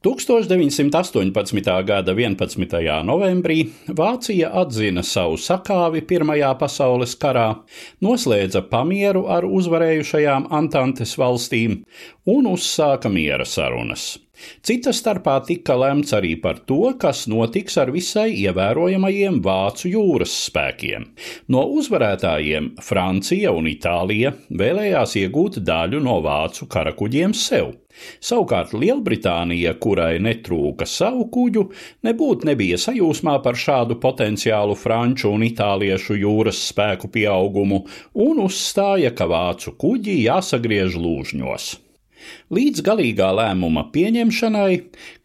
[0.00, 1.84] 1918.
[1.84, 3.04] gada 11.
[3.04, 7.58] novembrī Vācija atzina savu sakāvi Pirmajā pasaules karā,
[8.00, 11.82] noslēdza pamieru ar uzvarējušajām Antantes valstīm
[12.34, 14.12] un uzsāka miera sarunas.
[14.64, 21.06] Cita starpā tika lemts arī par to, kas notiks ar visai ievērojamajiem vācu jūras spēkiem.
[21.52, 24.32] No uzvarētājiem Francija un Itālija
[24.62, 27.74] vēlējās iegūt daļu no vācu karakuģiem sev.
[28.24, 31.66] Savukārt Lielbritānija, kurai netrūka savu kuģu,
[32.06, 37.84] nebūtu nebija sajūsmā par šādu potenciālu franču un itāliešu jūras spēku pieaugumu
[38.24, 41.70] un uzstāja, ka vācu kuģi jāsagriež lūžņos.
[42.50, 44.72] Līdz galīgā lēmuma pieņemšanai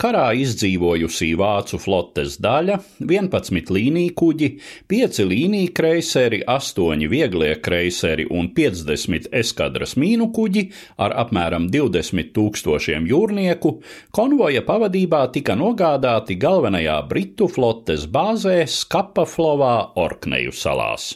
[0.02, 4.50] karā izdzīvojusī vācu flotes daļa, 11 līniju kuģi,
[4.92, 10.68] 5 līniju kreiseri, 8 vieglie kreiseri un 50 eskadras mīnu kuģi
[11.02, 13.76] ar apmēram 20 tūkstošiem jūrnieku
[14.16, 21.14] konvoja pavadībā tika nogādāti galvenajā Britu flotes bāzē Skapaflovā Orkneju salās.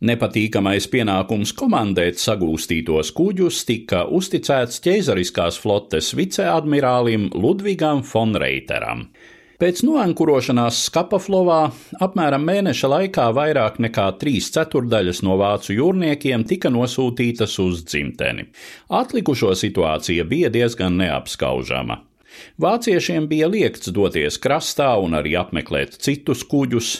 [0.00, 9.04] Nepatīkamais pienākums komandēt sagūstītos kuģus tika uzticēts ķeizariskās flotes viceadmirālim Ludvigam Fonreiteram.
[9.60, 11.60] Pēc noankurošanās Skapaflovā
[12.00, 18.48] apmēram mēneša laikā vairāk nekā trīs ceturdaļas no vācu jūrniekiem tika nosūtītas uz dzimteni.
[18.88, 22.00] Atlikušo situācija bija diezgan neapskaužama.
[22.60, 26.90] Vāciešiem bija liekts doties krastā un arī apmeklēt citus kuģus,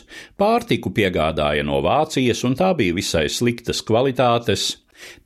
[0.41, 4.71] pārtiku piegādāja no Vācijas, un tā bija visai sliktas kvalitātes.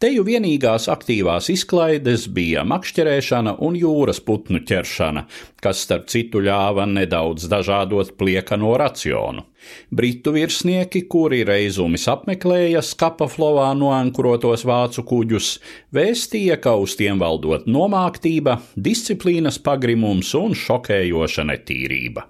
[0.03, 5.25] Teju vienīgās aktīvās izklaides bija makšķerēšana un jūras putnu ķeršana,
[5.63, 9.47] kas starp citu ļāva nedaudz dažādot pliekano racionu.
[9.91, 15.55] Britu virsnieki, kuri reizumis apmeklēja skapaflovā noankurotos vācu kuģus,
[15.97, 22.29] vēstīja, ka uz tiem valdot nomāktība, disciplīnas pagrimums un šokējoša netīrība.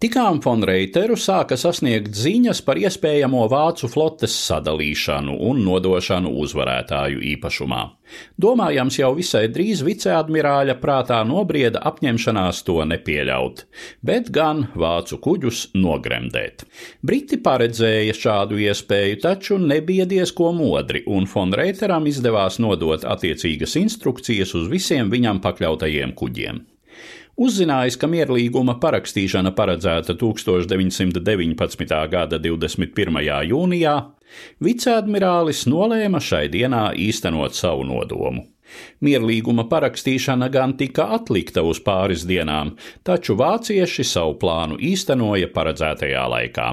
[0.00, 7.80] Tikām von Reiteru sāka sasniegt ziņas par iespējamo vācu flotes sadalīšanu un nodošanu uzvarētāju īpašumā.
[8.40, 13.66] Domājams, jau visai drīz viceadmirāļa prātā nobrieda apņemšanās to nepieļaut,
[14.00, 16.64] bet gan vācu kuģus nogremdēt.
[17.04, 24.56] Briti paredzēja šādu iespēju, taču nebija diezko modri, un von Reiteram izdevās nodot attiecīgas instrukcijas
[24.56, 26.64] uz visiem viņam pakļautajiem kuģiem.
[27.38, 31.98] Uzzinājis, ka mierlīguma parakstīšana paredzēta 1919.
[32.10, 33.20] gada 21.
[33.50, 33.96] jūnijā,
[34.60, 38.48] viceadmirālis nolēma šai dienā īstenot savu nodomu.
[39.02, 42.76] Mierlīguma parakstīšana gan tika atlikta uz pāris dienām,
[43.06, 46.68] taču vācieši savu plānu īstenoja paredzētajā laikā.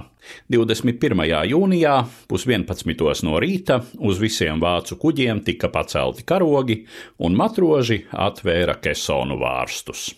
[0.53, 1.25] 21.
[1.53, 1.96] jūnijā,
[2.29, 6.84] pusvienpadsmitos no rīta, uz visiem vācu kuģiem tika pacelti karogi,
[7.17, 10.09] un matroži atvēra kesonu vārstus.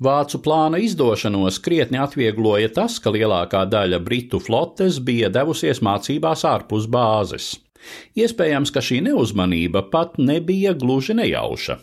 [0.00, 6.86] Vācu plāna izdošanos krietni atviegloja tas, ka lielākā daļa britu flotes bija devusies mācībās ārpus
[6.88, 7.50] bāzes.
[8.18, 11.78] Iespējams, ka šī neuzmanība pat nebija gluži nejauša.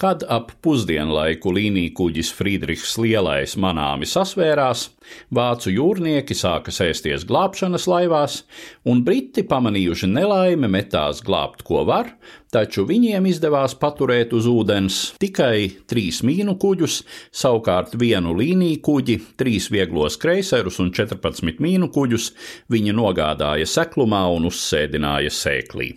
[0.00, 4.88] Kad ap pusdienlaiku līnija kuģis Friedrichs Lielais manāmi sasvērās,
[5.34, 8.42] vācu jūrnieki sāka sēsties glābšanas laivās,
[8.84, 12.12] un briti pamanījuši nelaimi metās glābt, ko var,
[12.50, 17.00] taču viņiem izdevās paturēt uz ūdens tikai trīs mīnu kuģus,
[17.30, 22.32] savukārt vienu līniju kuģi, trīs vieglos kreiserus un 14 mīnu kuģus
[22.72, 25.88] viņi nogādāja seklumā un uzsēdināja sēklī.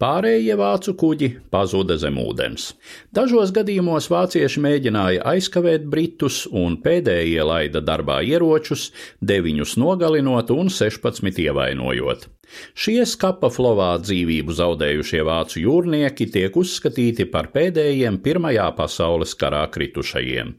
[0.00, 2.70] Pārējie vācu kuģi pazuda zem ūdens.
[3.16, 8.90] Dažos gadījumos vācieši mēģināja aizkavēt britus, un pēdējie laida darbā ieročus,
[9.20, 12.28] deviņus nogalinot un 16 ievainojot.
[12.78, 20.54] Šie skapa flovā dzīvību zaudējušie vācu jūrnieki tiek uzskatīti par pēdējiem Pirmajā pasaules karā kritušajiem.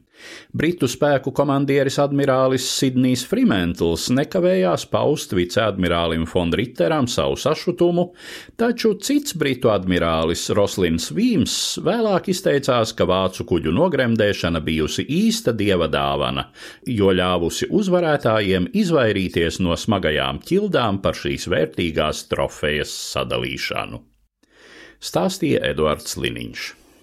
[0.52, 8.08] Britu spēku komandieris admirālis Sidnijs Frementls nekavējās paust viceadmirālim Fondritteram savu sašutumu,
[8.56, 15.90] taču cits britu admirālis Roslins Vīms vēlāk izteicās, ka vācu kuģu nogremdēšana bijusi īsta dieva
[15.92, 16.48] dāvana,
[16.88, 24.02] jo ļāvusi uzvarētājiem izvairīties no smagajām ķildām par šīs vērtīgās trofejas sadalīšanu.
[24.98, 26.68] Stāstīja Eduards Liniņš.